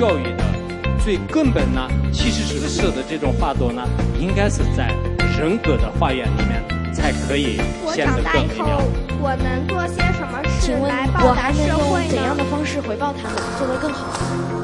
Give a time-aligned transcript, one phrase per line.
[0.00, 0.42] 教育的
[1.04, 3.86] 最根本呢，其实是设的这种花朵呢，
[4.18, 4.94] 应该是在
[5.38, 7.60] 人格的花园里面才可以
[7.92, 8.80] 显得更美妙。
[9.20, 14.59] 我能做些什么事来报答社会怎样的方式回报他们，做得更好？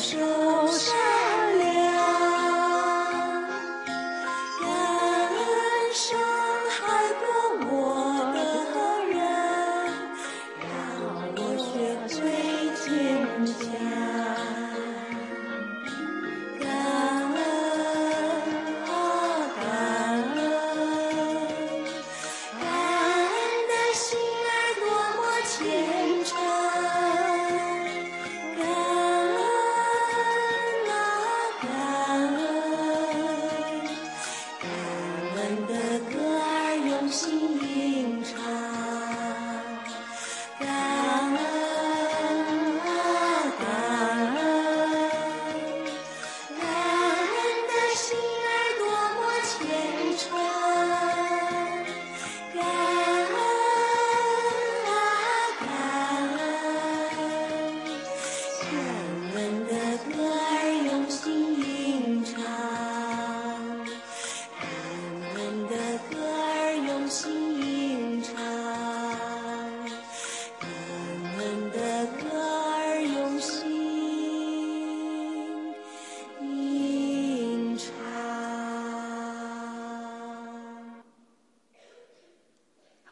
[0.00, 0.29] 是。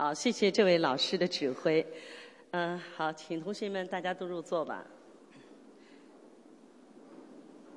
[0.09, 1.87] 好，谢谢这位老师的指挥。
[2.53, 4.83] 嗯，好，请同学们大家都入座吧。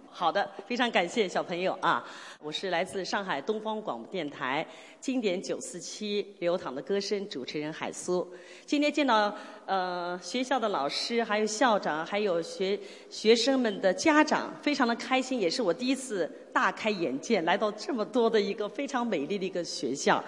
[0.09, 2.07] 好的，非常感谢小朋友啊！
[2.41, 4.65] 我是来自上海东方广播电台
[5.01, 8.25] 经典九四七流淌的歌声主持人海苏。
[8.65, 12.79] 今天见到呃学校的老师、还有校长、还有学
[13.09, 20.23] 学生们的家长，非常的开心，也是我第一次大开眼界，来到这么多的一个非常美丽的一个学校。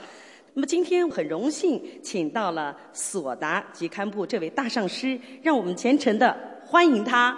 [0.56, 7.36] 那么今天很荣幸请到了索达吉堪布这位大上师，让我们虔诚的欢迎他。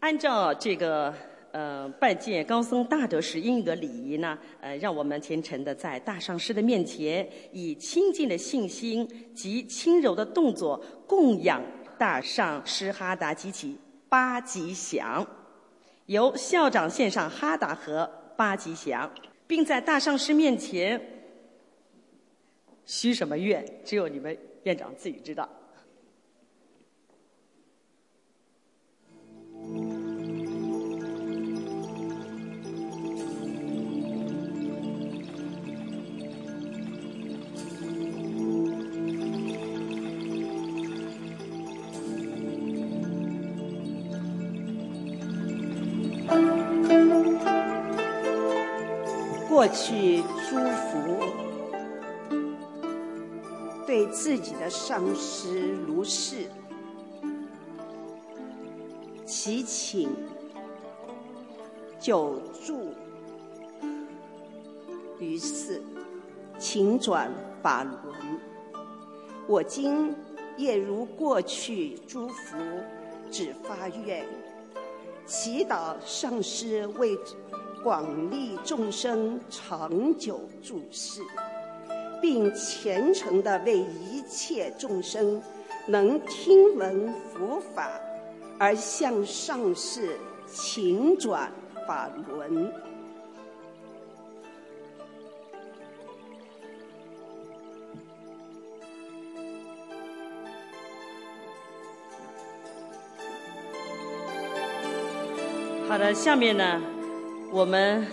[0.00, 1.14] 按照这个
[1.52, 11.62] 呃拜见高僧大德时应有的礼仪呢，呃，让我们虔诚的在大上师的面前，以清净的信心及轻柔的动作供养
[11.96, 13.78] 大上师哈达及其
[14.08, 15.24] 八吉祥。
[16.10, 19.08] 由校长献上哈达和八吉祥，
[19.46, 21.00] 并在大上师面前
[22.84, 25.48] 许什么愿，只有你们院长自己知道。
[49.72, 51.20] 去祝福，
[53.86, 56.46] 对自己的上师如是，
[59.24, 60.10] 祈请
[62.00, 62.92] 久住
[65.18, 65.80] 于世，
[66.58, 67.30] 请转
[67.62, 68.14] 法轮。
[69.46, 70.14] 我今
[70.56, 72.56] 夜如过去诸福，
[73.30, 74.26] 只发愿，
[75.24, 77.16] 祈祷上师为。
[77.82, 81.22] 广利众生，长久住世，
[82.20, 85.40] 并虔诚地为一切众生
[85.86, 87.90] 能听闻佛法
[88.58, 91.50] 而向上世请转
[91.88, 92.70] 法轮。
[105.88, 106.80] 好的，下面呢？
[107.52, 108.06] 我们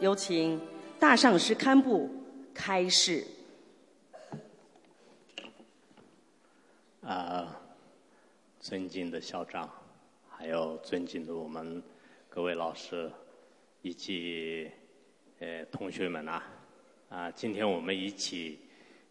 [0.00, 0.60] 有请
[0.98, 2.10] 大上师堪布
[2.52, 3.24] 开示。
[7.02, 7.56] 啊，
[8.58, 9.70] 尊敬的校长，
[10.28, 11.80] 还有尊敬的我们
[12.28, 13.08] 各位老师
[13.80, 14.68] 以及
[15.38, 16.42] 呃同学们呐，
[17.10, 18.58] 啊，今天我们一起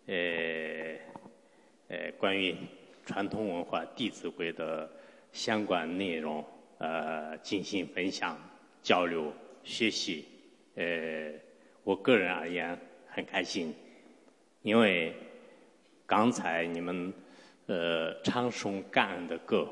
[0.08, 0.16] 呃
[1.88, 2.54] 呃关于
[3.06, 4.92] 传统文化《弟子规》的
[5.32, 6.44] 相关内容
[6.80, 8.38] 呃进行分享。
[8.88, 9.34] 交流
[9.66, 10.24] 学习，
[10.76, 11.30] 呃，
[11.84, 13.76] 我个人而言很开心，
[14.62, 15.14] 因为
[16.06, 17.12] 刚才你们
[17.66, 19.68] 呃唱诵感恩的歌，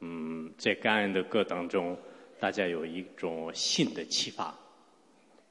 [0.00, 1.94] 嗯，在感恩的歌当中，
[2.40, 4.58] 大家有一种新的启发。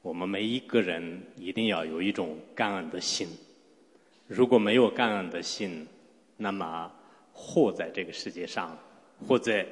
[0.01, 3.27] 我们每一个人一定要有一种感恩的心，
[4.25, 5.88] 如果没有感恩的心，
[6.38, 6.92] 那么
[7.31, 8.75] 活在这个世界上，
[9.27, 9.63] 或者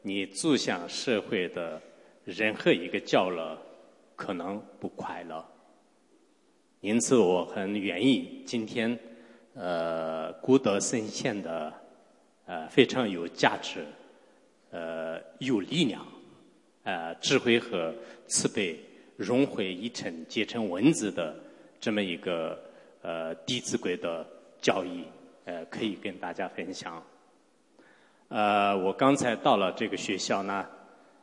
[0.00, 1.78] 你走向社会的。
[2.24, 3.58] 任何一个角落
[4.16, 5.44] 可能不快乐，
[6.80, 8.98] 因此我很愿意今天
[9.52, 11.70] 呃，古德圣贤的
[12.46, 13.84] 呃非常有价值
[14.70, 16.06] 呃有力量
[16.84, 17.94] 呃智慧和
[18.26, 18.80] 慈悲
[19.16, 21.36] 融汇一成结成文字的
[21.78, 22.58] 这么一个
[23.02, 24.26] 呃《弟子规》的
[24.62, 25.04] 教义
[25.44, 27.02] 呃可以跟大家分享。
[28.28, 30.66] 呃，我刚才到了这个学校呢，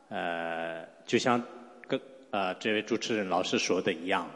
[0.08, 0.91] 呃。
[1.12, 1.38] 就像
[1.86, 2.00] 跟
[2.30, 4.30] 呃这位主持人老师说的一样，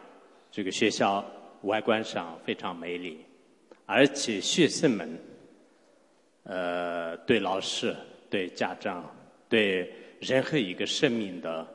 [0.51, 1.25] 这个学校
[1.63, 3.25] 外观上非常美丽，
[3.87, 5.19] 而且学生们
[6.43, 7.97] 呃对老师、
[8.29, 9.11] 对家长、
[9.49, 9.91] 对
[10.21, 11.67] 任何一个生命的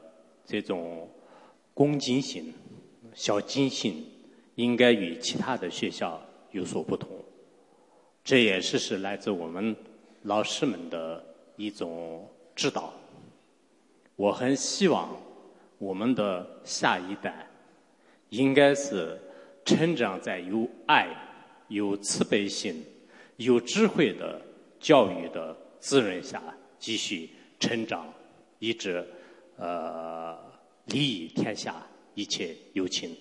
[0.46, 1.10] 这种
[1.74, 2.54] 恭敬心、
[3.16, 4.08] 小敬心，
[4.54, 6.22] 应该与其他的学校
[6.52, 7.10] 有所不同。
[8.24, 9.76] 这也是是来自我们
[10.22, 11.26] 老师们的
[11.56, 12.94] 一种指导。
[14.22, 15.10] 我很希望
[15.80, 17.48] 我们的下一代
[18.30, 19.20] 应该是
[19.66, 21.08] 成长在有爱、
[21.70, 22.86] 有慈悲心、
[23.38, 24.40] 有智慧的
[24.80, 26.40] 教育的滋润下，
[26.78, 28.14] 继续成长，
[28.60, 29.04] 一直
[29.58, 30.38] 呃
[30.86, 33.18] 利益天下一切有情。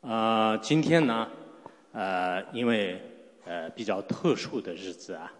[0.00, 1.30] 呃，今天呢，
[1.92, 3.00] 呃，因为
[3.44, 5.32] 呃比较特殊的日子啊，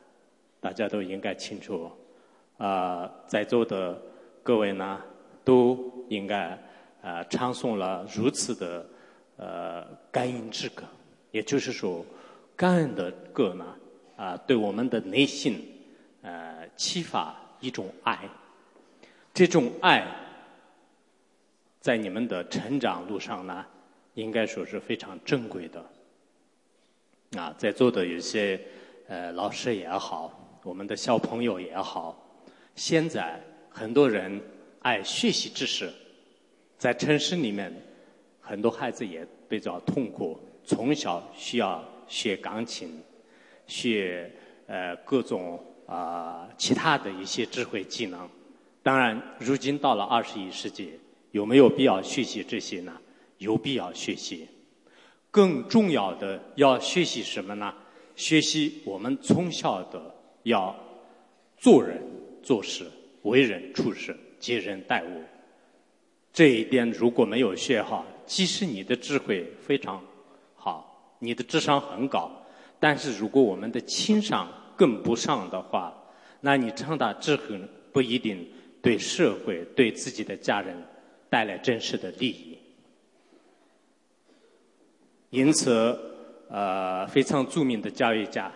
[0.61, 1.91] 大家都应该清楚
[2.57, 4.01] 啊，在座的。
[4.49, 4.99] 各位呢，
[5.45, 6.59] 都应该
[7.03, 8.89] 呃唱诵了如此的
[9.37, 10.85] 呃感恩之歌，
[11.33, 12.03] 也就是说，
[12.57, 13.77] 感恩的歌呢
[14.17, 15.63] 啊，对我们的内心
[16.23, 18.27] 呃启发一种爱，
[19.35, 20.07] 这种爱
[21.79, 23.67] 在你们的成长路上呢，
[24.15, 25.85] 应该说是非常珍贵的。
[27.39, 28.59] 啊，在座的有些
[29.09, 32.19] 呃老师也好，我们的小朋友也好，
[32.75, 33.39] 现在。
[33.79, 34.43] 很多人
[34.81, 35.89] 爱学习知识，
[36.77, 37.73] 在城市里面，
[38.41, 40.37] 很多孩子也比较痛苦。
[40.65, 43.01] 从小需要学钢琴，
[43.69, 44.29] 学
[44.67, 48.29] 呃各种啊其他的一些智慧技能。
[48.83, 50.99] 当然，如今到了二十一世纪，
[51.31, 53.01] 有没有必要学习这些呢？
[53.39, 54.49] 有必要学习。
[55.31, 57.73] 更重要的要学习什么呢？
[58.17, 60.75] 学习我们从小的要
[61.57, 62.03] 做人
[62.43, 62.85] 做事。
[63.23, 65.23] 为人处事、接人待物，
[66.33, 70.03] 这一点如果没有学好，即使你的智慧非常
[70.55, 72.31] 好，你的智商很高，
[72.79, 75.95] 但是如果我们的情商跟不上的话，
[76.41, 77.43] 那你长大之后
[77.93, 78.49] 不一定
[78.81, 80.77] 对社会、对自己的家人
[81.29, 82.57] 带来真实的利益。
[85.31, 85.99] 因此，
[86.49, 88.51] 呃，非常著名的教育家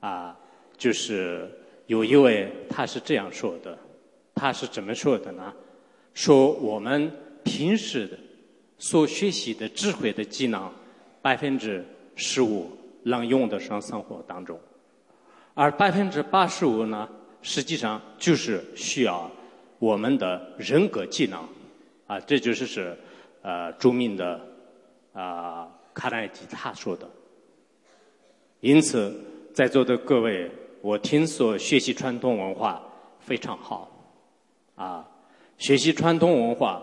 [0.00, 0.36] 啊，
[0.76, 1.48] 就是
[1.86, 3.78] 有一位，他是这样说的。
[4.34, 5.52] 他是怎么说的呢？
[6.12, 7.10] 说我们
[7.42, 8.18] 平时的
[8.78, 10.70] 所学习的智慧的技能，
[11.22, 11.82] 百分之
[12.14, 12.70] 十五
[13.04, 14.60] 能用得上生活当中，
[15.54, 17.08] 而百分之八十五呢，
[17.40, 19.30] 实际上就是需要
[19.78, 21.42] 我们的人格技能，
[22.06, 22.94] 啊，这就是是
[23.40, 24.38] 呃著名的
[25.14, 27.08] 啊卡耐基他说的。
[28.60, 29.18] 因此，
[29.54, 30.50] 在座的各位，
[30.86, 32.80] 我听说学习传统文化
[33.18, 33.90] 非常好，
[34.76, 35.04] 啊，
[35.58, 36.80] 学习传统文化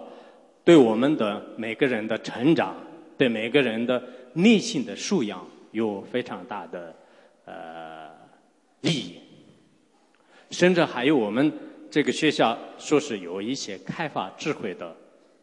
[0.66, 2.76] 对我们的每个人的成长，
[3.18, 6.94] 对每个人的内心的素养有非常大的
[7.46, 8.10] 呃
[8.82, 9.20] 利益，
[10.50, 11.50] 甚至还有我们
[11.90, 14.94] 这个学校说是有一些开发智慧的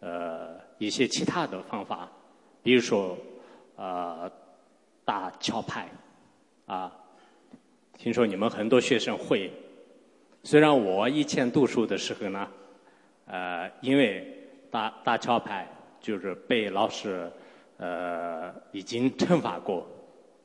[0.00, 2.06] 呃一些其他的方法，
[2.62, 3.16] 比如说
[3.76, 4.30] 呃
[5.02, 5.88] 打桥牌。
[6.66, 6.92] 啊，
[8.02, 9.52] 听说你们很多学生会。
[10.42, 12.48] 虽然我以前读书的时候呢，
[13.26, 14.26] 呃，因为
[14.70, 15.68] 打打桥牌
[16.00, 17.30] 就是被老师
[17.76, 19.86] 呃已经惩罚过。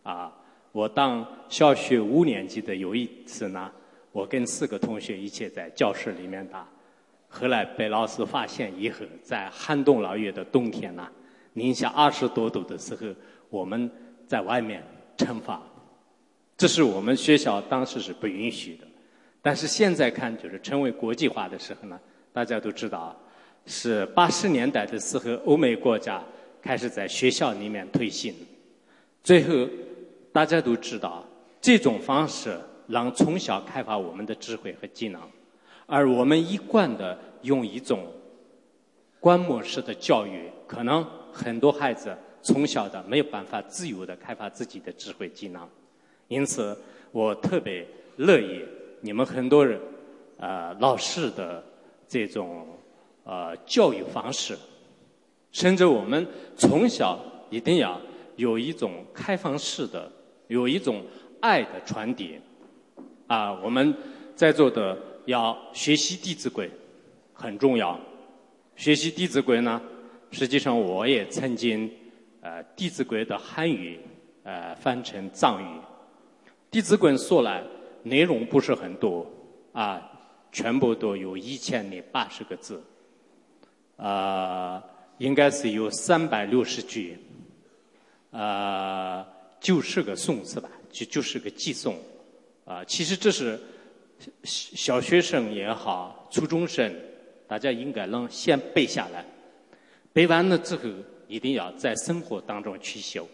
[0.03, 0.29] 啊，
[0.73, 3.71] 我当小学五年级的有一次呢，
[4.11, 6.67] 我跟四个同学一起在教室里面打，
[7.29, 11.07] 后来被老师发现以后，在寒冬腊月的冬天呢，
[11.53, 13.07] 零下二十多度的时候，
[13.49, 13.89] 我们
[14.27, 14.83] 在外面
[15.15, 15.63] 惩罚。
[16.57, 18.87] 这是我们学校当时是不允许的，
[19.41, 21.99] 但是现在看就是成为国际化的时候呢，
[22.31, 23.15] 大家都知道，
[23.65, 26.23] 是八十年代的时候，欧美国家
[26.61, 28.33] 开始在学校里面推行，
[29.21, 29.69] 最后
[30.31, 31.25] 大家都知道
[31.59, 32.57] 这种方式
[32.87, 35.21] 让从小开发我们的智慧和技能，
[35.85, 38.07] 而我们一贯的用一种
[39.19, 45.67] 观摩式的教育，可能很多孩子从小的没有办法自由的开发自己的智慧技能。
[46.27, 46.77] 因此，
[47.11, 47.85] 我特别
[48.17, 48.63] 乐意
[49.01, 49.79] 你们很多人，
[50.37, 51.63] 呃，老师的
[52.07, 52.67] 这种
[53.23, 54.57] 呃教育方式，
[55.51, 58.01] 甚至我们从小一定要
[58.35, 60.11] 有一种开放式的，
[60.47, 61.03] 有一种
[61.41, 62.39] 爱的传递。
[63.27, 63.93] 啊，我们
[64.35, 66.67] 在座的要学习《弟子规》，
[67.33, 67.99] 很重要。
[68.75, 69.81] 学习《弟子规》呢，
[70.31, 71.89] 实际上我也曾经
[72.41, 73.99] 呃，《弟子规》的汉语
[74.43, 75.65] 呃翻成藏语。
[76.75, 77.63] 《弟子规》说来
[78.03, 79.25] 内容不是很多
[79.71, 80.11] 啊，
[80.51, 82.83] 全部都有一千零八十个字，
[83.95, 84.83] 啊，
[85.17, 87.17] 应该是有三百六十句，
[88.29, 89.25] 啊，
[89.61, 91.97] 就是个宋词吧，就就是个寄送，
[92.65, 93.57] 啊，其实这是
[94.43, 96.93] 小学生也好，初中生，
[97.47, 99.25] 大家应该能先背下来，
[100.11, 100.89] 背完了之后，
[101.29, 103.25] 一定要在生活当中去修，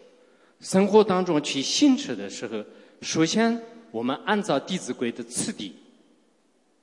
[0.60, 2.64] 生活当中去行持的时候。
[3.02, 5.74] 首先，我们按照《弟子规》的次第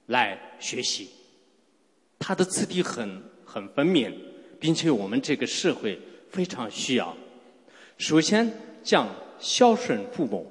[0.07, 1.07] 来学习，
[2.19, 4.13] 它的次第很很分明，
[4.59, 5.97] 并且我们这个社会
[6.29, 7.15] 非常需要。
[7.97, 8.51] 首先
[8.83, 9.07] 讲
[9.39, 10.45] 孝顺父母，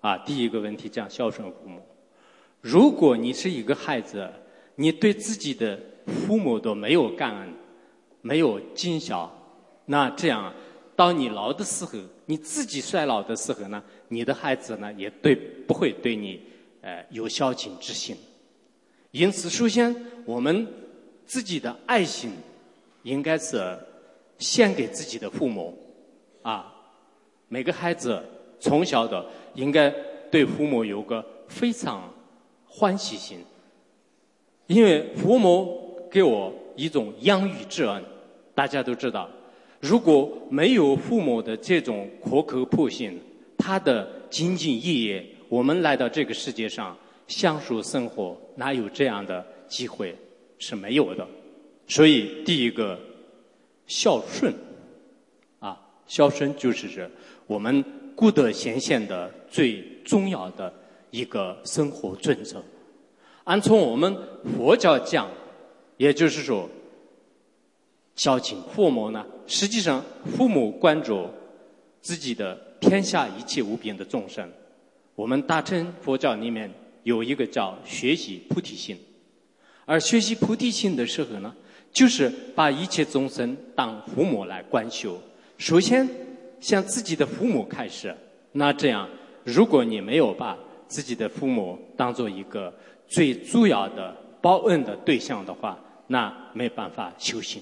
[0.00, 1.82] 啊，第一个问题讲孝顺父母。
[2.60, 4.30] 如果你是一个孩子，
[4.76, 7.52] 你对自己的父母都没有感恩，
[8.22, 9.28] 没有尽孝，
[9.86, 10.54] 那这样。
[10.94, 11.92] 当你老的时候，
[12.26, 16.40] 你自己衰老的时候呢，你的孩子呢也对不会对你
[16.80, 18.16] 呃有孝敬之心。
[19.10, 20.66] 因此，首先我们
[21.24, 22.32] 自己的爱心
[23.02, 23.78] 应该是
[24.38, 25.78] 献给自己的父母
[26.42, 26.74] 啊。
[27.48, 28.22] 每个孩子
[28.60, 29.24] 从小的
[29.54, 29.88] 应该
[30.30, 32.12] 对父母有个非常
[32.66, 33.38] 欢喜心，
[34.66, 38.04] 因为父母给我一种养育之恩，
[38.54, 39.28] 大家都知道。
[39.80, 43.18] 如果没有父母的这种苦口婆心，
[43.68, 46.96] 他的兢兢业业，我们来到这个世界上
[47.26, 50.16] 享受生活，哪有这样的机会
[50.58, 51.28] 是没有的？
[51.86, 52.98] 所以，第一个
[53.86, 54.54] 孝顺，
[55.58, 57.10] 啊，孝顺就是这
[57.46, 57.84] 我们
[58.16, 60.72] 古德显现的最重要的
[61.10, 62.64] 一个生活准则。
[63.44, 64.16] 按从我们
[64.56, 65.28] 佛教讲，
[65.98, 66.66] 也就是说。
[68.16, 69.24] 孝敬父母呢？
[69.46, 70.02] 实际上，
[70.36, 71.28] 父母关注
[72.00, 74.50] 自己的天下一切无边的众生。
[75.14, 78.98] 我们大乘佛教里面有一个叫学习菩提心，
[79.84, 81.54] 而学习菩提心的时候呢，
[81.92, 85.20] 就是把一切众生当父母来关修。
[85.58, 86.08] 首先，
[86.60, 88.14] 向自己的父母开始。
[88.52, 89.06] 那这样，
[89.44, 92.72] 如果你没有把自己的父母当做一个
[93.06, 97.60] 最主要的报恩的对象的话，那没办法修行。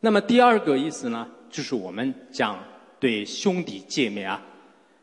[0.00, 2.58] 那么第二个意思呢，就是我们讲
[3.00, 4.40] 对兄弟姐妹啊，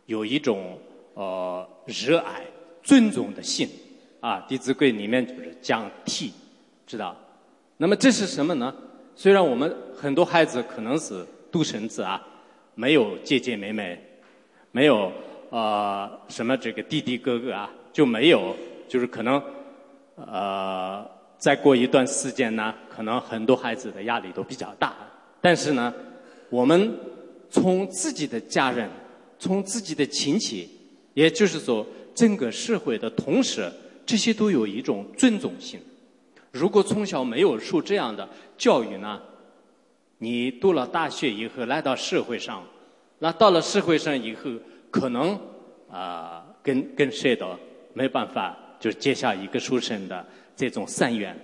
[0.06, 0.80] 有一种
[1.16, 2.42] 呃热爱、
[2.84, 3.68] 尊重的心
[4.20, 6.30] 啊，《弟子规》里面就是讲悌，
[6.86, 7.18] 知道？
[7.78, 8.74] 那么这是什么呢？
[9.16, 12.24] 虽然我们很多孩子可能是独生子啊，
[12.76, 14.00] 没有姐姐妹妹，
[14.72, 15.12] 没有
[15.50, 18.56] 呃什么这个弟弟哥哥啊，就没有，
[18.88, 19.42] 就是可能
[20.16, 21.04] 呃
[21.40, 24.96] 再过一段时间呢，可能很多孩子的压力都比较大。
[25.42, 25.94] 但是呢，
[26.50, 26.96] 我们
[27.50, 28.90] 从自己的家人，
[29.40, 30.70] 从自己的亲戚，
[31.14, 33.72] 也就是说整个社会的同时，
[34.06, 35.80] 这些都有一种尊重性。
[36.52, 38.28] 如果从小没有受这样的
[38.58, 39.22] 教育呢，
[40.18, 42.64] 你读了大学以后来到社会上，
[43.20, 44.50] 那到了社会上以后，
[44.90, 45.40] 可能
[45.92, 47.56] 啊跟跟谁都
[47.94, 50.26] 没办法，就结下一个书生的
[50.56, 51.38] 这种善缘。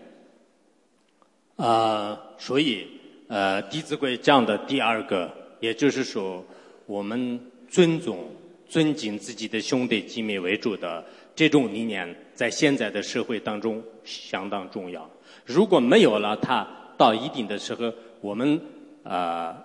[1.56, 2.88] 啊，所以
[3.28, 5.32] 呃，《弟子规》讲的第二个，
[5.64, 6.44] 也就是说，
[6.86, 7.40] 我们
[7.70, 8.30] 尊重、
[8.68, 11.02] 尊敬自己的兄弟姐妹为主的
[11.34, 15.10] 这种理念，在现在的社会当中相当重要。
[15.46, 16.68] 如果没有了它，
[16.98, 17.90] 到一定的时候，
[18.20, 18.60] 我们
[19.04, 19.56] 呃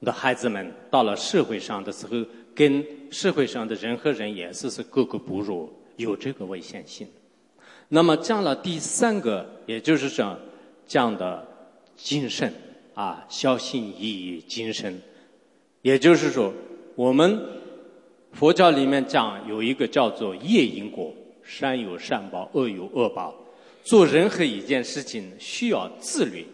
[0.00, 2.16] 的孩子们到了社会上的时候，
[2.52, 7.06] 跟社会上的人和人也是是格格不入，有这个危险性。
[7.86, 10.36] 那么讲了第三个，也就是说
[10.84, 11.46] 讲的
[11.96, 12.52] 精神
[12.94, 15.00] 啊，小心翼翼精神，
[15.82, 16.52] 也就是说，
[16.94, 17.40] 我们
[18.32, 23.34] 佛教里面讲有一个叫做业因果，善有善报，恶有恶报。
[23.82, 26.46] 做任何一件事情需要自律。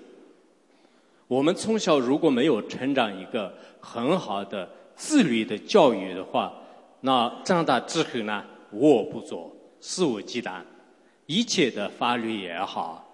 [1.27, 6.53] 我们从小如果没有成长一个很好的自律的教育的话，
[7.01, 10.61] 那长大之后呢，无恶不作，肆无忌惮，
[11.27, 13.05] 一切的法律也好，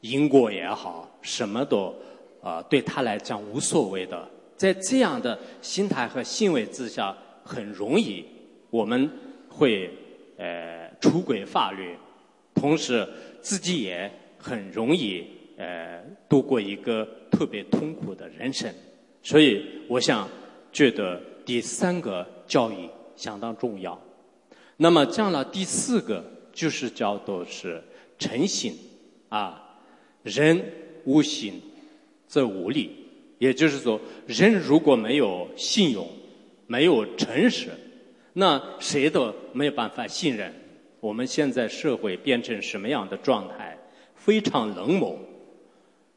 [0.00, 1.94] 因果也好，什么都
[2.42, 4.28] 啊对他来讲无所谓的。
[4.58, 8.22] 在这样的心态和行为之下，很容易
[8.68, 9.10] 我们
[9.48, 9.90] 会
[10.36, 11.96] 呃出轨法律，
[12.54, 13.08] 同时。
[13.40, 15.24] 自己也很容易
[15.56, 18.68] 呃度过一个特别痛苦的人生，
[19.22, 20.28] 所以我想
[20.72, 23.98] 觉得第三个教育相当重要。
[24.76, 27.80] 那么讲了第四个就是叫做是
[28.18, 28.74] 诚信
[29.28, 29.78] 啊，
[30.24, 30.60] 人
[31.04, 31.62] 无信
[32.26, 33.07] 则无礼，
[33.38, 36.08] 也就是说人如果没有信用，
[36.66, 37.70] 没有诚实，
[38.32, 40.52] 那谁都没有办法信任。
[41.00, 43.78] 我们现在社会变成什么样的状态？
[44.16, 45.16] 非常冷漠，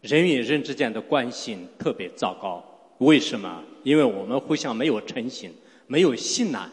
[0.02, 2.66] 人与人之间的关系特别糟糕。
[2.98, 3.64] 为什么？
[3.84, 5.52] 因为我们互相没有诚信，
[5.88, 6.68] 没有信赖，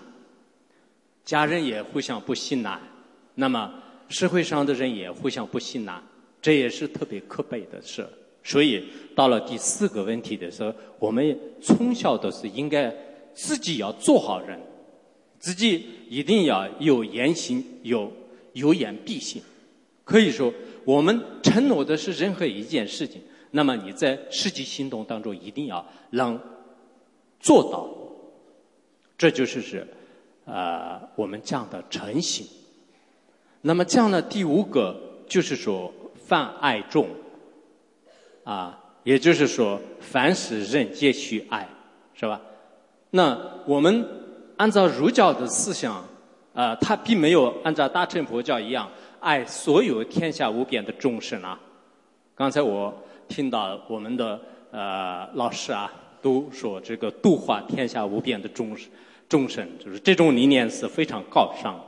[1.24, 2.80] 家人也互相不信赖，
[3.34, 3.72] 那么
[4.08, 6.02] 社会上的人也互相不信赖，
[6.40, 8.06] 这也是特别可悲的事。
[8.48, 8.82] 所以
[9.14, 12.90] 到了第四个问题的时候，我们从小都是应该
[13.34, 14.58] 自己要做好人。
[15.38, 18.10] 自己一定要有言行，有
[18.54, 19.42] 有言必行。
[20.02, 20.50] 可以说，
[20.86, 26.40] 我们承诺的是任何一件事情，那么你在实际行动当中一定要能
[27.38, 27.86] 做到。
[29.18, 29.86] 这就是是
[30.46, 32.46] 呃我们讲的诚信。
[33.60, 37.06] 那么讲的第五个就是说泛爱众
[38.48, 41.68] 啊，也就是说凡是人皆须爱，
[42.14, 42.40] 是吧？
[43.10, 44.06] 那我们。
[44.58, 46.04] 按照儒教的思想，
[46.52, 51.56] 呃，他并没有按照大乘佛教一样爱所有天下无边的众生啊。
[52.34, 52.92] 刚才我
[53.28, 54.40] 听到我们的
[54.72, 55.88] 呃老师啊
[56.20, 58.76] 都说这个度化天下无边的众
[59.28, 61.78] 众生，就是这种理念是非常高尚、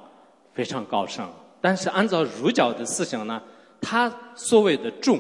[0.55, 1.29] 非常高尚。
[1.61, 3.43] 但是按照儒教的思想呢，
[3.81, 5.19] 他所谓的众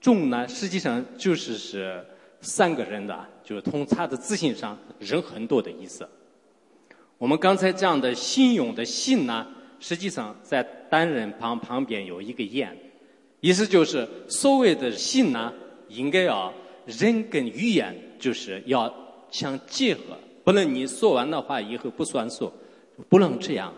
[0.00, 2.04] 重呢，实际上就是是。
[2.42, 6.08] 三个人的，就是从他的字形上人很多的意思。
[7.18, 9.46] 我们刚才讲的信用的信呢，
[9.78, 12.74] 实际上在单人旁旁边有一个言，
[13.40, 15.52] 意思就是所谓的信呢，
[15.88, 16.50] 应该要
[16.86, 18.90] 人跟语言就是要
[19.30, 20.00] 相结合，
[20.42, 22.50] 不能你说完的话以后不算数，
[23.10, 23.70] 不能这样。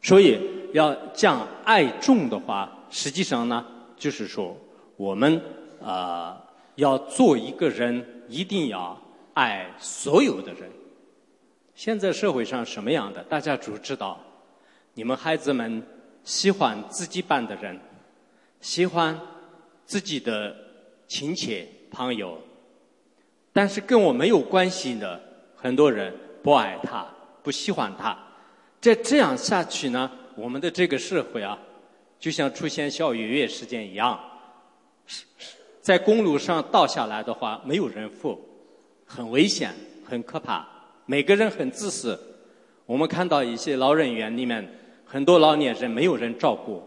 [0.00, 0.38] 所以
[0.72, 3.66] 要讲爱众的话，实际上呢，
[4.02, 4.56] 就是说
[4.96, 5.40] 我们
[5.80, 6.38] 啊。
[6.76, 8.98] 要做一个人，一定要
[9.34, 10.70] 爱所有的人。
[11.74, 14.18] 现在社会上什么样的，大家都知道。
[14.94, 15.82] 你们孩子们
[16.24, 17.78] 喜欢自己班的人，
[18.62, 19.20] 喜欢
[19.84, 20.56] 自己的
[21.06, 22.38] 亲戚朋友，
[23.52, 25.20] 但是跟我没有关系的
[25.54, 26.10] 很多人
[26.42, 27.06] 不爱他，
[27.42, 28.16] 不喜欢他。
[28.80, 31.58] 再这样下去呢，我们的这个社会啊，
[32.22, 34.18] 就像出现小月月事件一样。
[35.80, 38.38] 在公路上倒下来的话，没有人扶，
[39.04, 40.64] 很危险，很可怕。
[41.04, 42.16] 每个人很自私。
[42.86, 44.64] 我们看到一些老人院里面，
[45.04, 46.80] 很多老年人没有人照顾，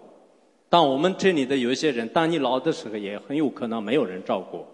[0.69, 4.65] 当我们这里的有一些人，当你老的时候，也很有可能没有人照顾，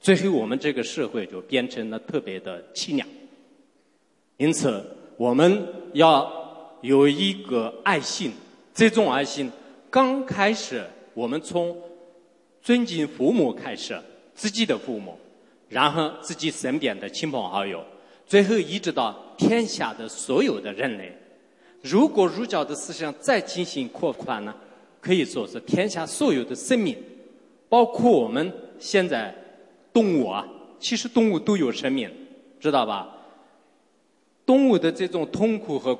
[0.00, 3.06] 最后我们这个社会就变成了特别的凄凉。
[4.38, 4.82] 因此，
[5.18, 6.26] 我们要
[6.80, 8.32] 有一个爱心，
[8.72, 9.52] 这种爱心
[9.96, 11.74] 刚开始，我们从
[12.60, 13.98] 尊敬父母开始，
[14.34, 15.16] 自己的父母，
[15.70, 17.82] 然后自己身边的亲朋好友，
[18.26, 21.10] 最后一直到天下的所有的人类。
[21.80, 24.54] 如果儒教的思想再进行扩宽呢，
[25.00, 26.94] 可以说是天下所有的生命，
[27.70, 29.34] 包括我们现在
[29.94, 30.46] 动物啊，
[30.78, 32.10] 其实动物都有生命，
[32.60, 33.16] 知道吧？
[34.44, 35.98] 动物的这种痛苦和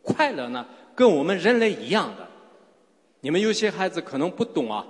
[0.00, 2.26] 快乐呢，跟我们人类一样的。
[3.20, 4.86] 你们有些孩子可能不懂啊，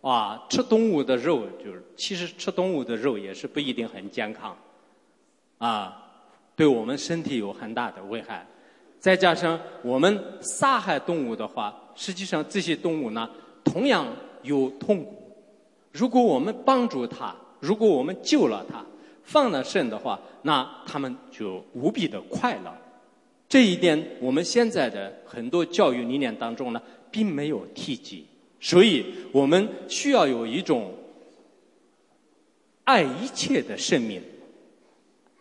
[0.00, 4.56] 啊，吃动物的肉就是其实吃动物的肉也是不一定很健康，
[5.58, 5.96] 啊，
[6.56, 8.46] 对我们身体有很大的危害。
[8.98, 13.28] 再加上我们杀害动物的话，实际上这些动物呢，
[13.62, 14.06] 同样
[14.42, 15.20] 有痛苦。
[15.92, 18.82] 如果我们帮助它，如果我们救了它，
[19.22, 22.74] 放了生的话，那它们就无比的快乐。
[23.46, 26.80] 这一点，我们现在的很多教育理念当中呢，
[27.14, 28.26] 并没有提及。
[28.58, 30.92] 所以我们需要有一种
[32.82, 34.20] 爱一切的生命，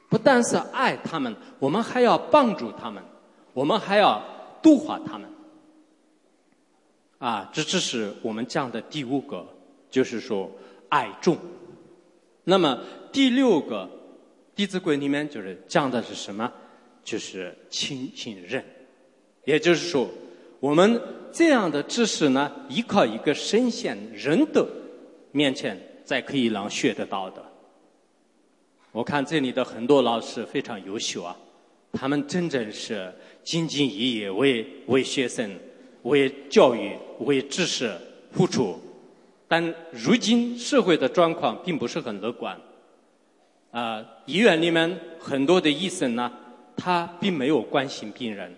[0.07, 3.01] 不但是爱他们，我们还要帮助他们。
[3.53, 4.21] 我们还要
[4.62, 5.27] 度化他们，
[7.17, 9.47] 啊，这只是我们讲的第五个，
[9.89, 10.51] 就是说
[10.89, 11.36] 爱众。
[12.43, 12.79] 那么
[13.12, 13.86] 第六个
[14.55, 16.51] 《弟子规》里面就是讲的是什么？
[17.03, 18.63] 就是亲亲人。
[19.45, 20.09] 也就是说，
[20.63, 24.65] 我们这样的知识呢，依靠一个深陷人的
[25.34, 27.43] 面前，才可以让学得到的。
[28.93, 31.36] 我看这里的很多老师非常优秀啊，
[31.91, 33.13] 他们真正是。
[33.43, 35.52] 兢兢业业为为学生、
[36.04, 37.93] 为教育、为知识
[38.32, 38.80] 付出，
[39.49, 42.58] 但如今社会的状况并不是很乐观。
[43.71, 46.32] 啊，医院里面很多的医生呢，
[46.78, 48.49] 他并没有关心病人；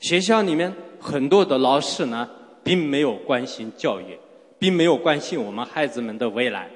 [0.00, 2.26] 学校里面很多的老师呢，
[2.62, 4.16] 并没有关心教育，
[4.58, 6.70] 并没有关心我们孩子们的未来。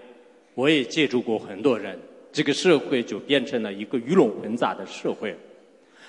[0.54, 1.98] 我也接触过很多人，
[2.30, 5.34] 这个社会就变成了一个鱼龙混杂的社会。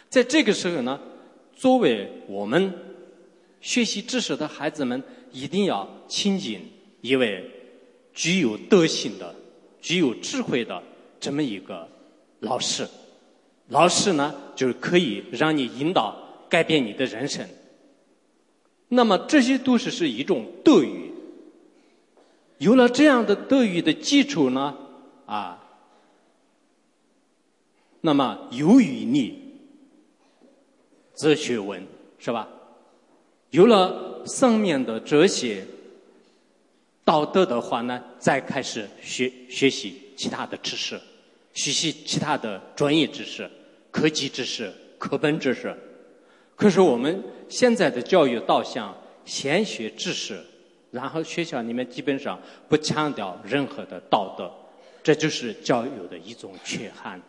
[0.10, 1.00] 在这个时候呢。
[1.56, 2.74] 作为我们
[3.60, 6.62] 学习知识的孩子们，一定要亲近
[7.02, 7.44] 一位
[8.14, 9.36] 具有德行的、
[9.82, 10.82] 具有智慧的
[11.20, 11.86] 这么一个
[12.40, 12.88] 老师。
[13.68, 17.46] 老师呢，就是可以让你引导、改变你的人生。
[18.90, 21.12] 那么这些都是是一种德语。
[22.58, 24.76] 有了这样的德语的基础呢，
[25.26, 25.64] 啊，
[28.02, 29.48] 那么由于你。
[31.16, 31.86] 哲学文
[32.18, 32.48] 是吧？
[33.50, 35.66] 有了上面的哲学、
[37.04, 40.98] 道德的话呢，再开始学学习其他的知识，
[41.54, 43.52] 学习其他的专业知识、
[43.92, 45.76] 科技知识、课本知识。
[46.56, 50.40] 可是我们现在的教育导向，先学知识，
[50.92, 54.50] 然后学校里面基本上不强调任何的道德，
[55.04, 57.20] 这就是教育的一种缺憾。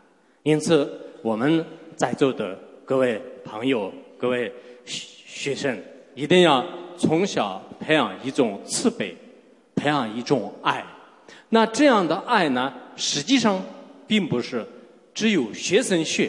[0.45, 0.89] 因此，
[1.23, 1.65] 我们
[1.97, 2.57] 在座的。
[2.83, 4.53] 各位朋友，各位
[4.85, 5.81] 学生，
[6.17, 6.67] 一定要
[6.99, 9.17] 从小培养一种慈悲，
[9.77, 10.85] 培养一种爱。
[11.51, 13.65] 那这样的爱呢，实际上
[14.09, 14.67] 并不是
[15.15, 16.29] 只有学生学。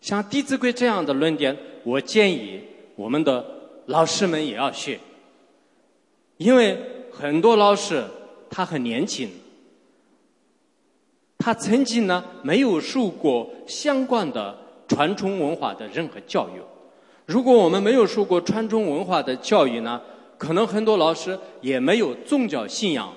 [0.00, 2.58] 像《弟子规》这样的论点，我建议
[2.96, 3.44] 我们的
[3.86, 4.98] 老师们也要学，
[6.36, 6.78] 因为
[7.10, 8.04] 很多老师
[8.50, 9.30] 他很年轻，
[11.38, 14.58] 他曾经呢没有受过相关的。
[14.88, 16.60] 传统文化的任何教育，
[17.24, 19.98] 如果我们没有受过传统文化的教育呢，
[20.36, 23.10] 可能很多老师也没有宗教信仰。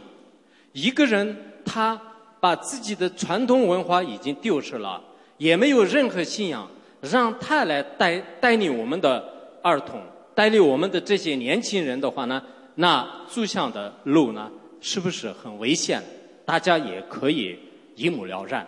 [0.72, 1.36] 一个人
[1.66, 2.00] 他
[2.40, 5.04] 把自己的传统文化已经丢失了，
[5.38, 6.66] 也没有任何信仰，
[7.02, 9.22] 让他来带带领我们的
[9.65, 9.99] 儿童，
[10.36, 12.39] 带领我们的这些年轻人的话呢，
[12.75, 15.99] 那走向的路呢，是不是很危险？
[16.45, 17.58] 大家也可以
[17.95, 18.67] 一目了然。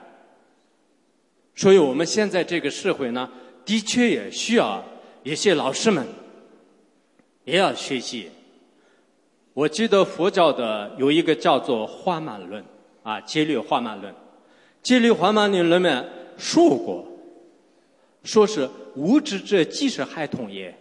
[1.53, 3.29] 所以我们现在这个社会呢，
[3.63, 4.83] 的确也需要
[5.21, 6.03] 一些老师们
[7.45, 8.31] 也要学习。
[9.53, 12.63] 我记得佛教的有一个叫做《花满论》，
[13.03, 14.12] 啊，《戒律花满论》，
[14.81, 16.03] 《戒律花满论》里面
[16.39, 17.07] 说过，
[18.23, 20.75] 说是无知者即是孩童也。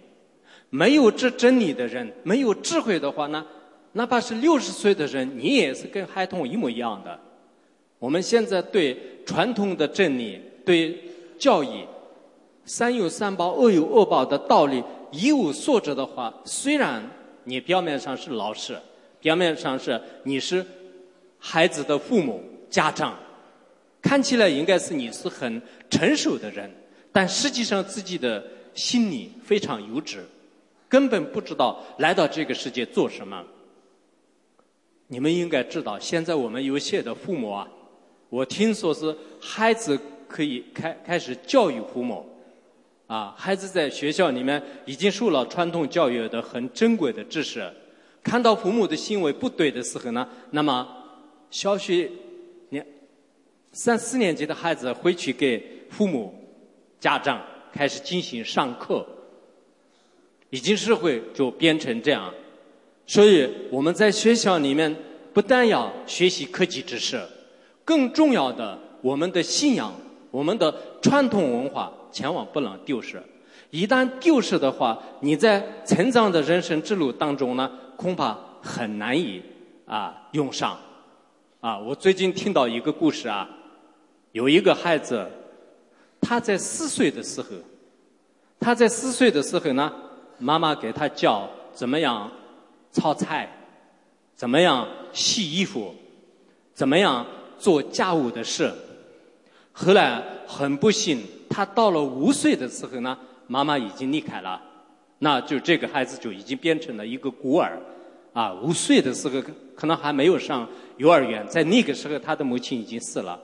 [0.71, 3.45] 没有这真理的人，没有智慧的话呢，
[3.93, 7.19] 哪怕是六十岁的人，你也是跟孩童一模一样的。
[7.99, 10.41] 我们现在对传统的真理。
[10.67, 11.01] 对
[11.39, 11.87] 教育，
[12.65, 17.01] 善有善报，恶有恶报的道理一无所知的话，虽然
[17.45, 18.77] 你表面上是老师，
[19.21, 20.67] 表面上是你是
[21.39, 23.17] 孩子的父母、家长，
[24.03, 26.69] 看起来应该是你是很成熟的人，
[27.13, 28.43] 但实际上自己的
[28.75, 30.17] 心里非常幼稚，
[30.89, 33.45] 根本不知道来到这个世界做什么。
[35.09, 37.69] 你们应该知道，现在我们有些的父母啊，
[38.29, 42.27] 我听说是孩子可以开开始教育父母，
[43.07, 47.73] 啊，孩子在学校里面已经受了传统教育的很珍贵的知识，
[48.23, 50.87] 看到父母的行为不对的时候呢，那么
[51.51, 52.11] 小学
[52.71, 52.85] 年
[53.71, 56.35] 三四年级的孩子回去给父母、
[56.99, 57.41] 家长
[57.73, 59.07] 开始进行上课，
[60.51, 62.33] 已经社会就变成这样。
[63.07, 64.95] 所以我们在学校里面
[65.33, 67.21] 不但要学习科技知识，
[67.85, 69.93] 更重要的，我们的信仰、
[70.31, 73.23] 我们的传统文化千万不能丢失。
[73.71, 79.43] 一旦丢失的话，你在成长的人生之路当中呢，恐怕很难以
[79.85, 80.79] 啊用上。
[81.61, 83.49] 啊，我最近听到一个故事啊，
[84.33, 85.27] 有一个孩子，
[86.21, 87.49] 他在四岁的时候，
[88.61, 89.93] 他在四岁的时候呢，
[90.39, 92.31] 妈妈给他教怎么样。
[92.93, 93.47] 炒菜，
[94.35, 95.95] 怎么样洗衣服，
[96.73, 97.27] 怎么样
[97.59, 98.73] 做家务的事。
[99.71, 104.59] 后来很不幸，他到了五岁的时候呢，妈妈已经离开了，
[105.19, 107.79] 那就这个孩子就已经变成了一个孤儿。
[108.33, 109.43] 啊，五岁的时候
[109.75, 113.39] 可能还没有上幼儿园，在那个时候他的母亲已经死了。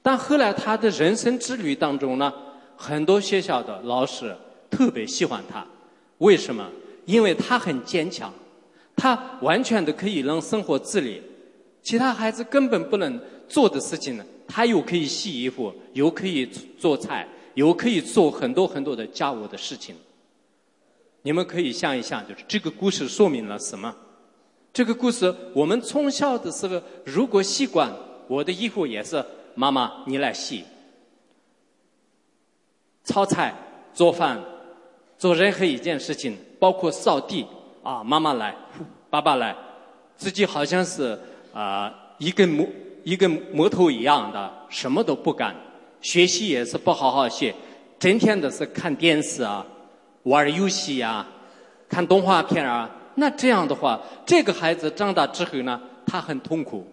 [0.00, 2.32] 但后来他的人生之旅当中呢，
[2.76, 4.36] 很多学校的老师
[4.70, 5.66] 特别喜欢他，
[6.18, 6.70] 为什么？
[7.04, 8.32] 因为他很坚强。
[8.96, 11.20] 他完全的可以让生活自理，
[11.82, 16.46] 其他孩子根本不能做的事情呢，他又可以洗衣服，又可以
[16.78, 19.96] 做菜，又可以做很多很多的家务的事情。
[21.22, 23.92] 你们可以想一想，就是这个故事说明了什么？
[24.72, 27.92] 这个故事，我们从小的时候，如果习惯
[28.28, 29.24] 我的衣服也是
[29.56, 30.64] 妈妈你来洗，
[33.02, 33.52] 炒菜、
[33.92, 34.40] 做饭、
[35.24, 37.46] 做任何一件事情，包括扫地。
[37.82, 38.54] 啊，妈妈来，
[39.08, 39.56] 爸爸来，
[40.18, 41.18] 自己好像是
[41.54, 42.70] 啊一根木
[43.04, 45.56] 一根木头一样的，什么都不干，
[46.02, 47.54] 学习也是不好好学，
[47.98, 49.64] 整天都是看电视啊，
[50.24, 51.26] 玩游戏呀，
[51.88, 52.90] 看动画片啊。
[53.14, 56.86] 那这样的话，这个孩子长大之后呢，他很痛苦，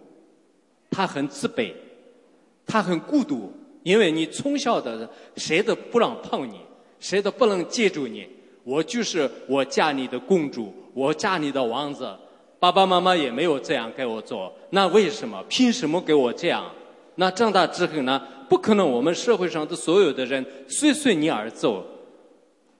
[0.90, 1.74] 他很自卑，
[2.66, 3.52] 他很孤独，
[3.84, 6.62] 因为你从小的谁都不让碰你，
[7.02, 8.26] 谁都不能接住你。
[8.64, 12.10] 我就是我家里的公主，我家里的王子，
[12.60, 15.44] 爸爸妈妈也没有这样给我做，那为什么？
[15.50, 16.72] 凭什么给我这样？
[17.16, 18.22] 那长大之后呢？
[18.48, 21.84] 不可能，我们社会上的所有的人随随你而走，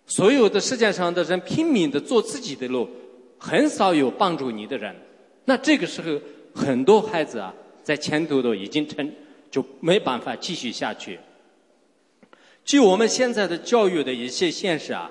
[0.06, 2.88] 所有的世界上的人拼命的做自己的路，
[3.38, 4.96] 很少有帮助你的人。
[5.46, 6.20] 那这个时候，
[6.54, 9.10] 很多孩子啊，在前途都已经成
[9.50, 11.18] 就没办法继续下去。
[12.64, 15.10] 据我们现在的教育的一些现实啊。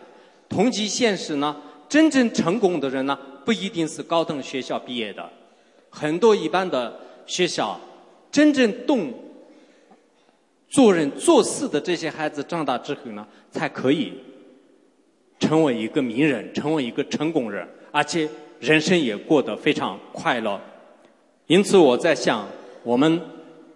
[0.49, 1.57] 同级现实呢，
[1.89, 5.31] 真正成功的人呢，不一定是高等学校毕业的，
[5.89, 6.93] 很多一般的
[7.25, 7.79] 学校，
[8.33, 9.15] 真正懂
[10.69, 14.13] 做人做事的这些孩子，长大之后呢，才可以
[15.39, 20.61] 成为一个名人，成为一个成功人，而且人生也过得非常快乐。
[21.47, 22.45] 因此，我在想，
[22.83, 23.21] 我们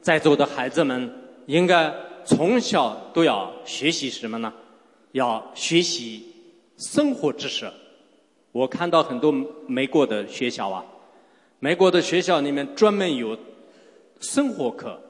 [0.01, 1.09] 在座的孩子们，
[1.47, 4.53] 应该从小都要学习什么呢？
[5.13, 6.31] 要学习。
[6.77, 7.71] 生活知识，
[8.51, 9.33] 我看到很多
[9.69, 10.85] 美国的学校啊，
[11.61, 13.39] 美国的学校里面专门有
[14.19, 15.01] 生活课。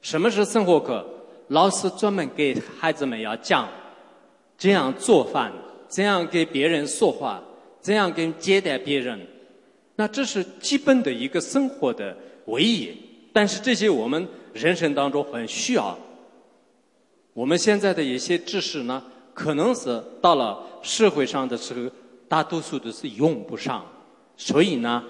[0.00, 1.06] 什么是生活课？
[1.48, 3.68] 老师专门给孩子们要讲，
[4.56, 5.52] 怎样做饭，
[5.88, 7.42] 怎样给别人说话，
[7.82, 9.20] 怎样跟接待别人。
[9.96, 12.90] 那这是基本的一个生活的唯一。
[13.30, 15.98] 但是这些我们人生当中很需要。
[17.32, 19.02] 我们现在的一些知识呢？
[19.32, 21.90] 可能是到了社会上的时候，
[22.28, 23.86] 大多数都是用不上，
[24.36, 25.02] 所以呢，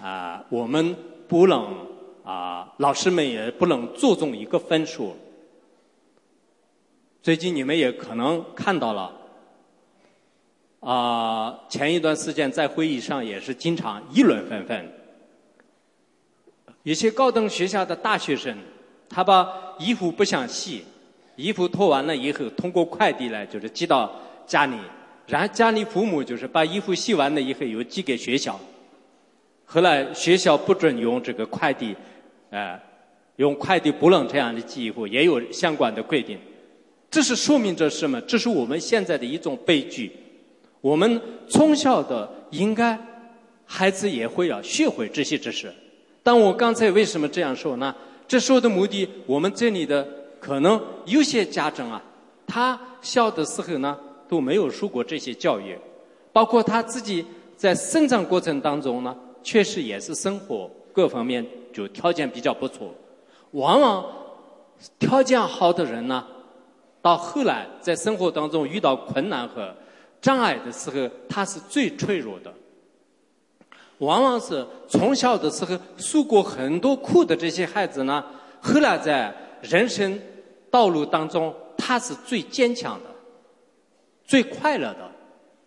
[0.00, 0.96] 啊，我们
[1.28, 1.86] 不能
[2.24, 5.14] 啊，老师们也不能注重一个分数。
[7.22, 9.12] 最近你们也可能看到了，
[10.80, 14.92] 啊，前一段时间在会议上也是经常议论纷纷，
[16.82, 18.56] 一些高等学校的大学生，
[19.08, 20.84] 他把衣服不想洗。
[21.36, 24.10] 衣服脱完了以后，通过快递来就是寄到
[24.46, 24.76] 家里，
[25.26, 28.58] 然后家里父母就是把衣服洗完了以后又寄给学校。
[29.64, 31.94] 后来学校不准用这个快递，
[32.50, 32.80] 呃，
[33.36, 36.38] 用快递不能这样的寄衣服，也有相关的规定。
[37.10, 38.20] 这是说明着什么？
[38.22, 40.10] 这是我们现在的一种悲剧。
[40.80, 42.98] 我们从小的应该
[43.64, 45.72] 孩子也会要学会这些知识。
[46.22, 47.94] 但我刚才为什么这样说呢？
[48.28, 50.06] 这说的目的，我们这里的
[50.46, 52.00] 可能有些家长啊，
[52.46, 55.76] 他小的时候呢都没有受过这些教育，
[56.32, 62.94] 包括他自己在生长过程当中呢，确实也是生活各方面就条件比较不错。
[63.50, 64.06] 往往
[65.00, 66.24] 条件好的人呢，
[67.02, 69.74] 到后来在生活当中遇到困难和
[70.20, 72.54] 障碍的时候，他是最脆弱的。
[73.98, 78.24] 往往是从小的时候受过很多苦的这些孩子呢，
[78.60, 80.16] 后来在人生
[80.70, 83.10] 道路当中，他是最坚强的、
[84.24, 85.10] 最快乐的。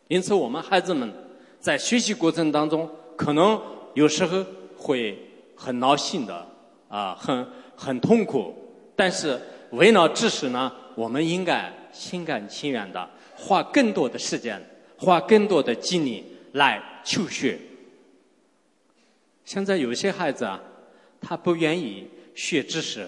[0.08, 1.12] 因此，我们孩子们
[1.60, 3.62] 在学习过程当中，可能
[3.94, 4.44] 有时候
[4.76, 5.18] 会
[5.56, 6.48] 很闹心的
[6.88, 8.56] 啊，很很痛苦。
[8.96, 9.40] 但是，
[9.72, 14.62] 为了知识呢，我们应该心甘情愿的花更多的时间，
[14.98, 17.60] 花更多的精力来求学。
[19.46, 20.62] 现在有些孩子啊，
[21.22, 23.08] 他不愿意学知识，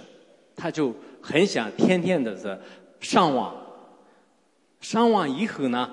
[0.56, 2.60] 他就很想天天的是
[3.00, 3.56] 上网。
[4.80, 5.90] 上网以后呢，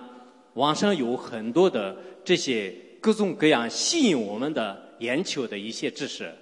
[0.55, 6.33] 网上有很多的这些各种各样吸引我们的眼球的一些知识，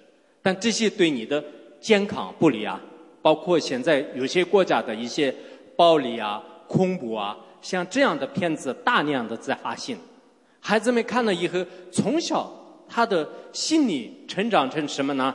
[0.41, 1.43] 但这些对你的
[1.81, 2.81] 健康不利啊。
[3.21, 5.35] 包括现在有些国家的一些
[5.77, 9.99] 暴力啊、恐怖啊，像这样的片子大量的在发行，
[10.61, 11.59] 孩子们看了以后，
[11.91, 12.53] 从小。
[12.89, 15.35] 他的心理成长成什么呢？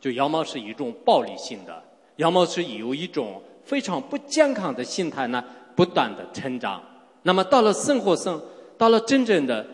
[0.00, 1.82] 就要么是一种暴力性的，
[2.16, 5.42] 要么是有一种非常不健康的心态呢，
[5.74, 6.82] 不断的成长。
[7.22, 8.40] 那么到了生活上，
[8.76, 9.66] 到了真正的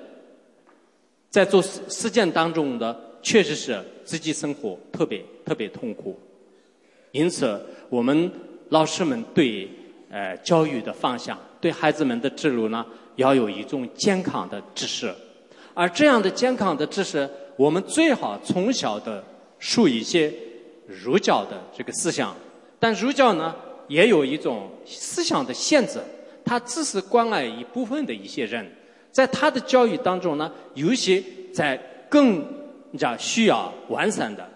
[1.29, 6.19] 在做实实践当中的，确实是自己生活特别特别痛苦。
[7.13, 8.31] 因此，我们
[8.69, 9.69] 老师们对
[10.11, 15.13] 呃教育的方向，对孩子们的之路呢，要有一种健康的知识。
[15.75, 19.25] 而这样的健康的知识，我们最好从小的
[19.59, 20.33] 树一些
[20.91, 22.37] 儒教的这个思想。
[22.79, 23.55] 但儒教呢，
[23.89, 26.01] 也有一种思想的限制，
[26.45, 28.71] 它只是关爱一部分的一些人。
[29.11, 31.23] 在他的教育当中呢，有一些
[31.53, 31.77] 在
[32.09, 32.45] 更
[32.97, 34.49] 加需要完善的。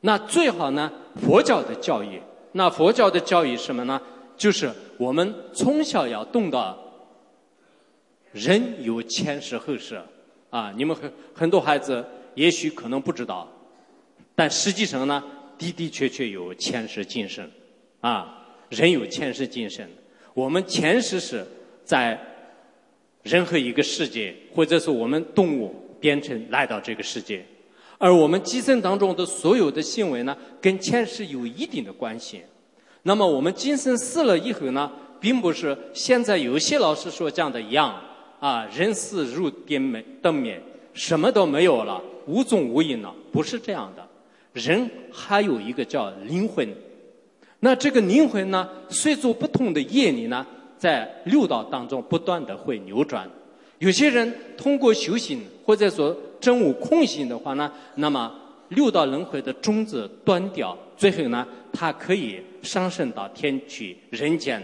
[0.00, 2.20] 那最好呢，佛教的教育。
[2.52, 4.00] 那佛教的教育什么呢？
[4.36, 6.76] 就是我们从小要懂得，
[8.32, 10.00] 人有前世后世。
[10.50, 12.04] 啊，你们很很多孩子
[12.34, 13.48] 也许可能不知道，
[14.34, 15.22] 但实际上呢，
[15.62, 17.48] 的的确确有前世今生，
[18.00, 19.86] 啊，人有前世今生。
[20.34, 21.46] 我们前世是
[21.84, 22.18] 在
[23.22, 27.44] 任何一个世界，或者是我们动物变成来到这个世界，
[27.98, 32.42] 而我们今生当中的所有的行为呢，跟前世有一定的关系。
[33.04, 38.02] 那么我们今生死了以后呢，并不是现在有些老师说讲的一样。
[38.40, 40.60] 啊，人死如灯灭，灯灭，
[40.94, 44.04] 什么都没有了，无踪无影了，不是这样的。
[44.52, 46.68] 人还有一个叫灵魂，
[47.60, 53.28] 那这个灵魂呢，随着不同的业力呢，在六道当中不断的会扭转。
[53.78, 58.32] 有些人通过修行或者说真悟空性的话呢，那么
[58.68, 64.62] 六道轮回的种子断掉，最后呢，他可以上升到天去人间，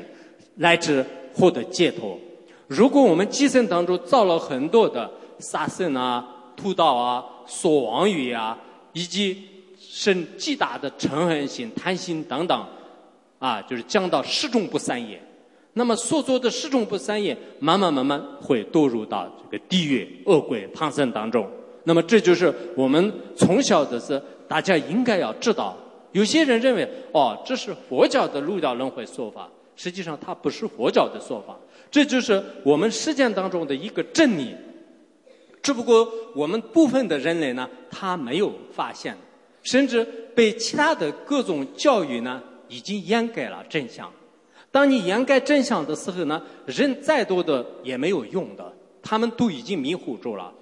[0.57, 2.19] 乃至获得解脱。
[2.67, 8.59] 如果我们今生当中造了很多的杀生啊、屠盗啊、说妄语啊，
[8.93, 9.43] 以及
[9.79, 12.67] 生极大的嗔恨心、贪心等等，
[13.39, 15.21] 啊，就是讲到十种不善业，
[15.75, 21.49] 那么所做的十种不善业，慢慢慢慢会堕入到这个地狱、恶鬼、旁生当中。
[21.85, 25.77] 那么这就是我们从小的是大家应该要知道。
[26.13, 31.57] 有些人认为，哦，这是佛教的六道轮回说法，实际上它不是佛教的说法。
[31.91, 34.55] 这就是我们实践当中的一个真理，
[35.63, 39.17] 只不过我们部分的人类呢，他没有发现，
[39.63, 40.05] 甚至
[40.35, 44.11] 被其他的各种教育呢，已经掩盖了真相。
[44.71, 50.53] 当你掩盖真相的时候呢，人再多的也没有用的，他们都已经迷糊住了，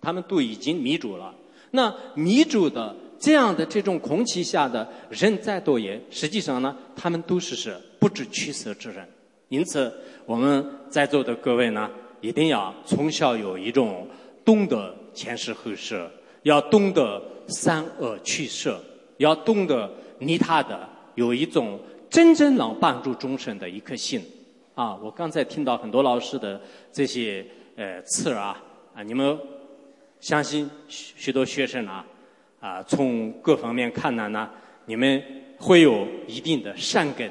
[0.00, 1.34] 他们都已经迷住了。
[1.70, 9.08] 那迷住的这样的这种空气下的人再多也，实际上呢，他们都是是不知取舍之人。
[9.48, 9.92] 因此，
[10.26, 11.88] 我们在座的各位呢，
[12.20, 14.08] 一定要从小有一种
[14.44, 16.04] 懂得前世后世，
[16.42, 18.82] 要懂得善恶取舍，
[19.18, 21.78] 要懂得利他的，有一种
[22.08, 24.22] 真正能帮助众生的一颗心。
[24.74, 27.44] 啊，我刚才听到很多老师的这些
[27.76, 28.62] 呃词啊，
[28.94, 29.38] 啊，你们
[30.18, 32.06] 相信许许多学生啊，
[32.58, 34.48] 啊，从各方面看来呢，
[34.86, 35.22] 你们
[35.58, 37.30] 会有一定的善根。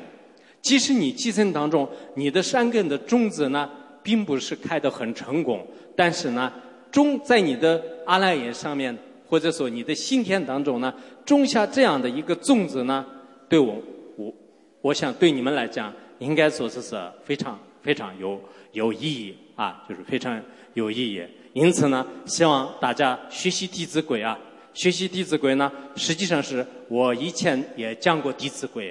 [0.61, 3.67] 即使你基层当中，你的善根的种子呢，
[4.03, 6.53] 并不是开得很成功，但是呢，
[6.91, 8.95] 种在你的阿赖耶上面，
[9.31, 10.93] 或者说你的心田当中呢，
[11.25, 13.05] 种下这样的一个种子呢，
[13.47, 13.81] 对我
[14.17, 14.33] 我
[14.81, 18.37] 我想对你们来讲，应该说是是非常非常有
[18.73, 20.37] 有意义啊，就是非常
[20.73, 21.23] 有意义。
[21.53, 24.37] 因此呢，希望大家学习《弟子规》啊，
[24.73, 28.89] 学习《弟子规》呢，实际上是我以前也讲过《弟子规》，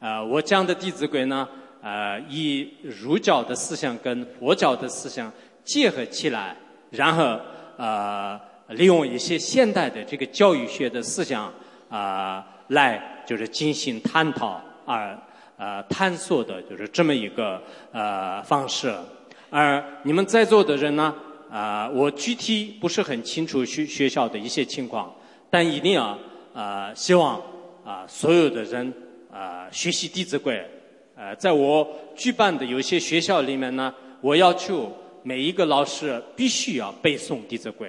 [0.00, 1.48] 呃，我讲的《弟子规》呢，
[1.80, 5.32] 呃，以儒教的思想跟佛教的思想
[5.64, 6.54] 结合起来。
[6.90, 7.38] 然后，
[7.76, 11.52] 呃，利用一些现代的这个教育学的思想
[11.88, 15.18] 啊，来就是进行探讨啊，
[15.56, 17.62] 呃，探索的，就是这么一个
[17.92, 18.94] 呃方式。
[19.50, 21.14] 而你们在座的人呢，
[21.50, 25.14] 啊，我具体不是很清楚学学校的一些情况，
[25.48, 26.18] 但一定要
[26.54, 27.40] 啊，希望
[27.84, 28.92] 啊，所有的人
[29.32, 30.54] 啊，学习《弟子规》。
[31.16, 34.92] 呃，在我举办的有些学校里面呢，我要求。
[35.24, 37.88] 每一个老师必须要背诵《弟子规》，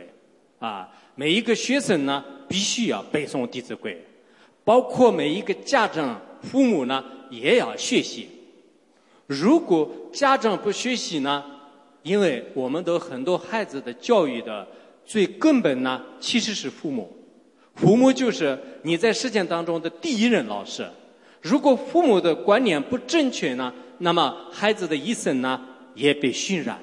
[0.60, 3.94] 啊，每一个学生呢必须要背诵《弟子规》，
[4.64, 8.28] 包括每一个家长、父母呢也要学习。
[9.26, 11.44] 如果家长不学习呢，
[12.04, 14.68] 因为我们的很多孩子的教育的
[15.06, 17.16] 最根本呢其实是父母，
[17.76, 20.90] 父母就是你在实践当中的第一任老师。
[21.42, 26.78] 如果父母的观念不正确呢，那么孩子的一生呢也被熏染。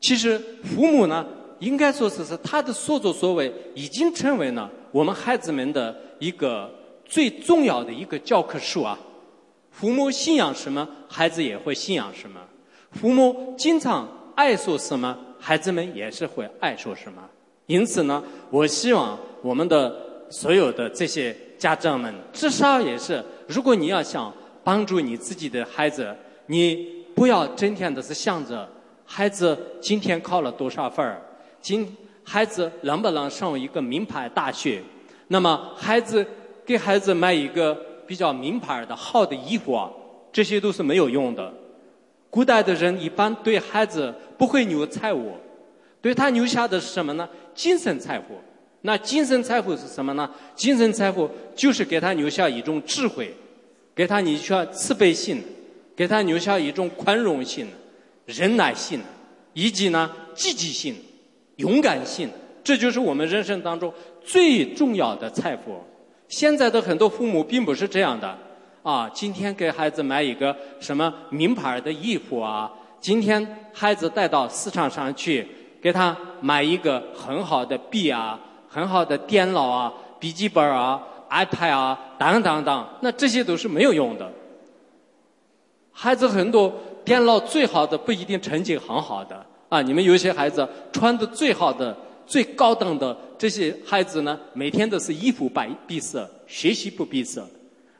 [0.00, 1.26] 其实父母呢，
[1.58, 6.70] 应该说是是他的所作所为，已经成为了我们孩子们的一个
[7.04, 8.98] 最重要的一个教科书啊。
[9.70, 12.40] 父母信仰什么，孩子也会信仰什么；
[12.92, 17.22] 父母经常爱说什么，孩子们也是会爱说什么。
[17.66, 19.94] 因此呢，我希望我们的
[20.30, 24.32] 所有的这些家长们，至少也是，如果你要想
[24.64, 26.14] 帮助你自己的孩子，
[26.46, 28.68] 你不要整天的是想着。
[29.04, 31.22] 孩子今天考了多少分儿？
[31.60, 34.82] 今孩子能不能上一个名牌大学？
[35.28, 36.26] 那么孩子
[36.64, 37.74] 给孩子买一个
[38.06, 39.88] 比较名牌的好的衣服，
[40.32, 41.52] 这些都是没有用的。
[42.30, 45.34] 古代的人一般对孩子不会留财物，
[46.02, 47.28] 对他留下的是什么呢？
[47.54, 48.38] 精神财富。
[48.82, 50.30] 那精神财富是什么呢？
[50.54, 53.34] 精神财富就是给他留下一种智慧，
[53.94, 55.42] 给他留下慈悲心，
[55.96, 57.66] 给他留下一种宽容心。
[58.26, 59.00] 忍耐性，
[59.54, 60.94] 以及呢积极性、
[61.56, 62.30] 勇敢性，
[62.62, 63.92] 这就是我们人生当中
[64.24, 65.76] 最重要的财富。
[66.28, 68.36] 现在的很多父母并不是这样的
[68.82, 69.08] 啊！
[69.14, 72.70] 今天给孩子买一个什么名牌的衣服啊？
[73.00, 75.46] 今天孩子带到市场上去，
[75.80, 78.38] 给他买一个很好的笔啊、
[78.68, 81.00] 很好的电脑啊、笔记本啊、
[81.30, 84.30] iPad 啊等等等，那这些都是没有用的。
[85.92, 86.72] 孩子很多。
[87.06, 89.82] 电脑最好的不一定成绩很好的啊！
[89.82, 91.96] 你们有些孩子穿的最好的、
[92.26, 97.42] 最高档的这些孩子呢，每天都是衣服摆闭塞，学习不闭塞，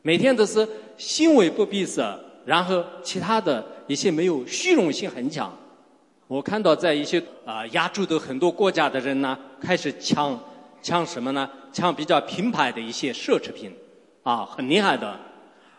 [0.01, 5.51] 每天都是行为不闭塞，然后其他的一些没有虚荣心很强。
[6.27, 10.39] 我看到在一些啊亚洲的很多国家的人呢，开始抢
[10.81, 11.49] 抢什么呢？
[11.71, 13.71] 抢比较品牌的一些奢侈品，
[14.23, 15.19] 啊，很厉害的，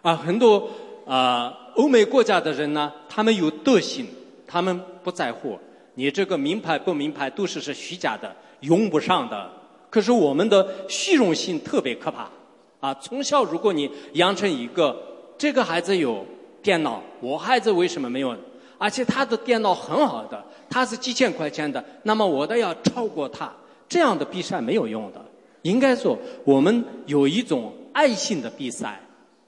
[0.02, 0.68] 啊，很多。
[1.08, 4.06] 啊，欧美国家的人呢，他们有德行，
[4.46, 5.58] 他们不在乎
[5.98, 9.50] 你这个名牌不名牌，都是是虚假的，用不上的。
[9.90, 12.30] 可是我们的虚荣心特别可怕
[12.78, 12.94] 啊！
[13.02, 14.96] 从小如果你养成一个，
[15.36, 16.24] 这个孩子有
[16.62, 18.36] 电脑，我孩子为什么没有？
[18.78, 20.40] 而且他的电脑很好的，
[20.70, 23.52] 他是几千块钱的，那么我的要超过他，
[23.88, 25.20] 这样的比赛没有用的。
[25.62, 29.00] 应该说，我们有一种爱心的比赛。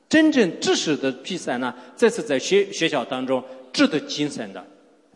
[0.08, 3.40] 真正知识的比赛呢，这是在学学校当中
[3.72, 4.66] 值得精神的。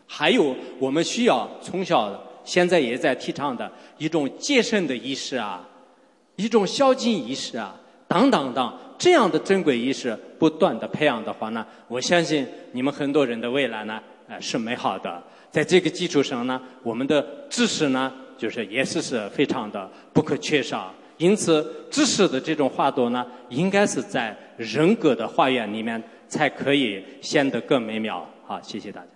[0.07, 5.67] 还有我们需要从小现在也在提倡的一种节省的意识啊，
[6.35, 7.75] 一种孝敬意识啊，
[8.07, 15.21] 等等等这样的珍贵意识不断的培养的话呢，我相信你们很多人的未来呢，呃是美好的。
[15.49, 20.93] 在这个基础上呢，我们的知识呢，就是也是是非常的不可缺少。
[21.17, 28.27] 因此，知识的这种花朵呢，应该是在人格的花园里面才可以显得更美妙。
[28.45, 29.14] 好，谢谢大家。